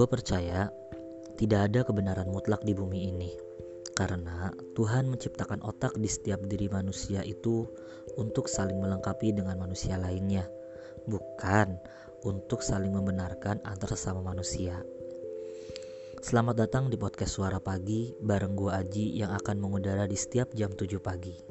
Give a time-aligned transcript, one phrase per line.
[0.00, 0.72] Gue percaya
[1.36, 3.36] tidak ada kebenaran mutlak di bumi ini,
[3.92, 7.68] karena Tuhan menciptakan otak di setiap diri manusia itu
[8.16, 10.48] untuk saling melengkapi dengan manusia lainnya,
[11.04, 11.76] bukan
[12.24, 14.80] untuk saling membenarkan antar sesama manusia.
[16.24, 20.72] Selamat datang di podcast Suara Pagi bareng gue Aji yang akan mengudara di setiap jam
[20.72, 21.49] 7 pagi.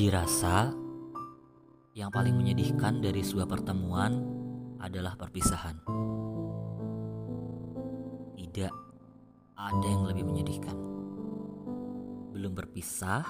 [0.00, 0.72] Dirasa
[1.92, 4.16] yang paling menyedihkan dari sebuah pertemuan
[4.80, 5.76] adalah perpisahan.
[8.32, 8.72] Tidak
[9.60, 10.72] ada yang lebih menyedihkan.
[12.32, 13.28] Belum berpisah,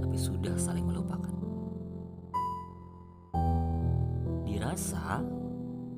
[0.00, 1.36] tapi sudah saling melupakan.
[4.48, 5.20] Dirasa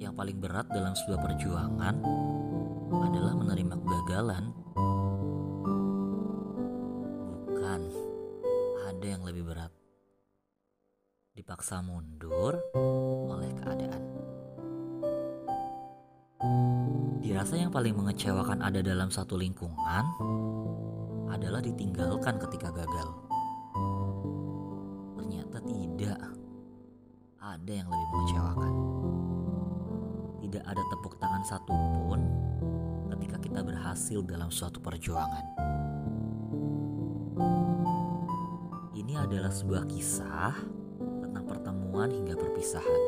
[0.03, 2.03] yang paling berat dalam sebuah perjuangan
[2.99, 4.45] adalah menerima kegagalan.
[7.47, 7.81] Bukan
[8.98, 9.70] ada yang lebih berat.
[11.30, 12.58] Dipaksa mundur
[13.30, 14.02] oleh keadaan.
[17.22, 20.02] Dirasa yang paling mengecewakan ada dalam satu lingkungan
[21.30, 23.08] adalah ditinggalkan ketika gagal.
[25.14, 26.19] Ternyata tidak
[27.38, 28.72] ada yang lebih mengecewakan.
[30.42, 32.20] Tidak ada tepuk tangan satupun
[33.14, 35.47] ketika kita berhasil dalam suatu perjuangan.
[39.19, 40.55] Adalah sebuah kisah
[41.21, 43.03] tentang pertemuan hingga perpisahan,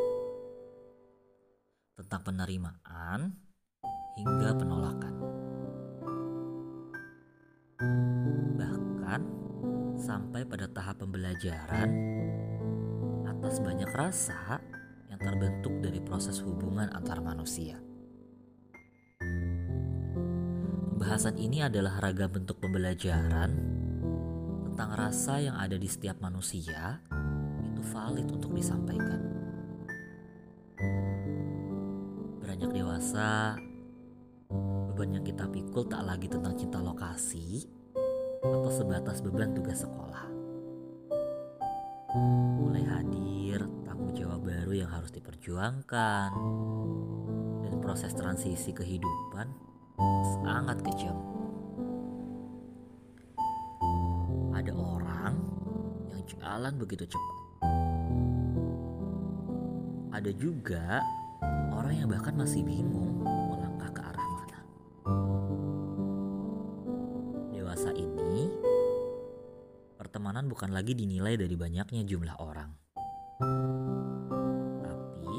[1.97, 3.31] tentang penerimaan
[4.19, 5.15] hingga penolakan,
[8.59, 9.21] bahkan
[9.97, 11.89] sampai pada tahap pembelajaran
[13.25, 14.61] atas banyak rasa
[15.09, 17.81] yang terbentuk dari proses hubungan antar manusia.
[21.01, 23.80] Pembahasan ini adalah ragam bentuk pembelajaran
[24.81, 27.05] tentang rasa yang ada di setiap manusia
[27.69, 29.21] itu valid untuk disampaikan.
[32.41, 33.61] Beranjak dewasa,
[34.49, 37.69] beban yang kita pikul tak lagi tentang cinta lokasi
[38.41, 40.25] atau sebatas beban tugas sekolah.
[42.65, 46.33] Mulai hadir tanggung jawab baru yang harus diperjuangkan
[47.69, 49.45] dan proses transisi kehidupan
[50.41, 51.40] sangat kejam.
[56.39, 57.37] Jalan begitu cepat.
[60.15, 61.03] Ada juga
[61.75, 64.61] orang yang bahkan masih bingung melangkah ke arah mana.
[67.51, 68.51] Dewasa ini,
[69.97, 72.71] pertemanan bukan lagi dinilai dari banyaknya jumlah orang.
[74.85, 75.35] Tapi,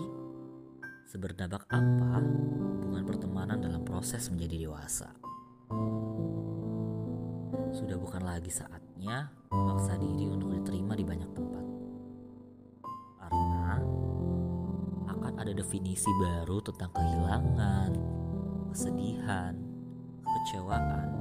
[1.07, 5.13] seberdampak apa hubungan pertemanan dalam proses menjadi dewasa?
[7.71, 11.65] Sudah bukan lagi saatnya memaksa diri untuk diterima di banyak tempat.
[13.19, 13.77] Karena
[15.11, 17.91] akan ada definisi baru tentang kehilangan,
[18.71, 19.53] kesedihan,
[20.23, 21.11] kecewaan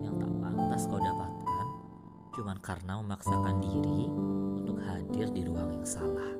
[0.00, 1.40] yang tak pantas kau dapatkan
[2.40, 4.08] cuman karena memaksakan diri
[4.64, 6.30] untuk hadir di ruang yang salah.